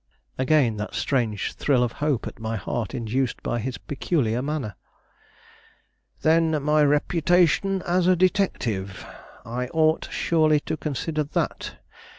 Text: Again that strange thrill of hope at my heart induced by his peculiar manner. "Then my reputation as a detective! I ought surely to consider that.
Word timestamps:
Again 0.39 0.77
that 0.77 0.95
strange 0.95 1.53
thrill 1.53 1.83
of 1.83 1.91
hope 2.01 2.25
at 2.25 2.39
my 2.39 2.55
heart 2.55 2.95
induced 2.95 3.43
by 3.43 3.59
his 3.59 3.77
peculiar 3.77 4.41
manner. 4.41 4.73
"Then 6.23 6.59
my 6.63 6.81
reputation 6.81 7.83
as 7.83 8.07
a 8.07 8.15
detective! 8.15 9.05
I 9.45 9.67
ought 9.67 10.09
surely 10.11 10.59
to 10.61 10.75
consider 10.75 11.23
that. 11.23 11.75